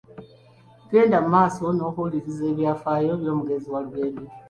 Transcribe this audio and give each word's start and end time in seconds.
Genda 0.91 1.17
mu 1.23 1.29
maaso 1.35 1.63
n'okuwuliriza 1.73 2.43
ebyafaayo 2.51 3.11
by'omugenzi 3.21 3.67
Walugembe. 3.73 4.23